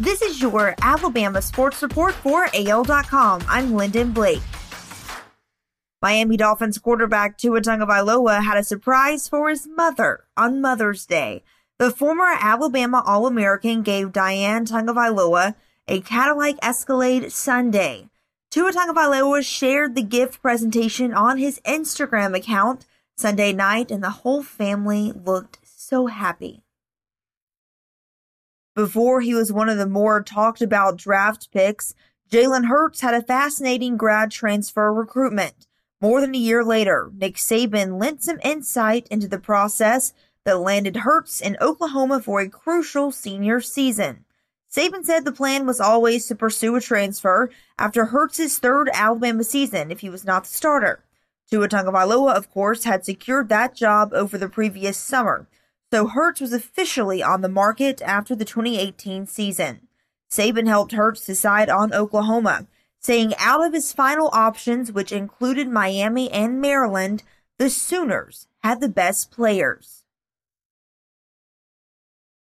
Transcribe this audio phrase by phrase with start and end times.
[0.00, 3.44] This is your Alabama Sports Report for AL.com.
[3.48, 4.42] I'm Lyndon Blake.
[6.02, 11.44] Miami Dolphins quarterback Tua Tagovailoa had a surprise for his mother on Mother's Day.
[11.78, 15.54] The former Alabama All-American gave Diane Tagovailoa
[15.86, 18.08] a Cadillac Escalade Sunday.
[18.50, 22.84] Tua Tagovailoa shared the gift presentation on his Instagram account
[23.16, 26.63] Sunday night, and the whole family looked so happy.
[28.74, 31.94] Before he was one of the more talked about draft picks,
[32.30, 35.68] Jalen Hurts had a fascinating grad transfer recruitment.
[36.00, 40.12] More than a year later, Nick Saban lent some insight into the process
[40.44, 44.24] that landed Hurts in Oklahoma for a crucial senior season.
[44.68, 49.92] Saban said the plan was always to pursue a transfer after Hurts' third Alabama season
[49.92, 51.04] if he was not the starter.
[51.48, 55.46] Tua Tagovailoa, of course, had secured that job over the previous summer,
[55.94, 59.86] so Hurts was officially on the market after the 2018 season.
[60.28, 62.66] Saban helped Hurts decide on Oklahoma,
[62.98, 67.22] saying out of his final options, which included Miami and Maryland,
[67.58, 70.02] the Sooners had the best players.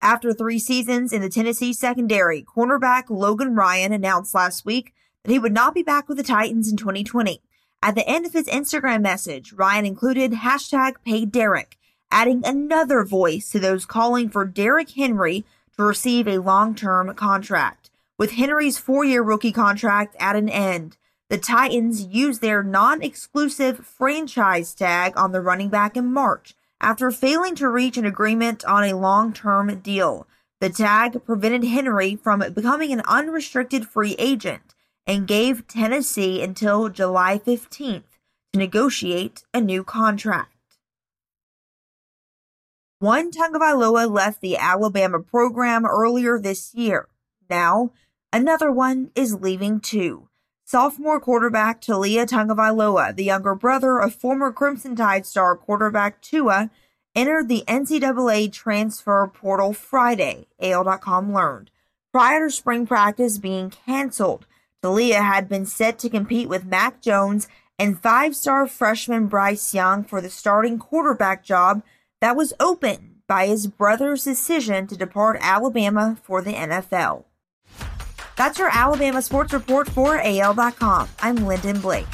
[0.00, 5.40] After three seasons in the Tennessee secondary, cornerback Logan Ryan announced last week that he
[5.40, 7.42] would not be back with the Titans in 2020.
[7.82, 11.72] At the end of his Instagram message, Ryan included hashtag PayDerrick,
[12.10, 15.44] adding another voice to those calling for Derrick Henry
[15.76, 17.90] to receive a long-term contract.
[18.18, 20.96] With Henry's four-year rookie contract at an end,
[21.30, 27.54] the Titans used their non-exclusive franchise tag on the running back in March after failing
[27.54, 30.26] to reach an agreement on a long-term deal.
[30.60, 34.74] The tag prevented Henry from becoming an unrestricted free agent
[35.06, 38.02] and gave Tennessee until July 15th
[38.52, 40.52] to negotiate a new contract.
[43.00, 47.08] One Tagovailoa left the Alabama program earlier this year.
[47.48, 47.92] Now,
[48.30, 50.28] another one is leaving too.
[50.66, 56.68] Sophomore quarterback Taulia Tagovailoa, the younger brother of former Crimson Tide star quarterback Tua,
[57.16, 61.70] entered the NCAA transfer portal Friday, AL.com learned.
[62.12, 64.44] Prior to spring practice being canceled,
[64.82, 67.48] Taulia had been set to compete with Mac Jones
[67.78, 71.82] and five-star freshman Bryce Young for the starting quarterback job
[72.20, 77.24] that was opened by his brother's decision to depart Alabama for the NFL.
[78.36, 81.08] That's your Alabama Sports Report for AL.com.
[81.20, 82.06] I'm Lyndon Blake.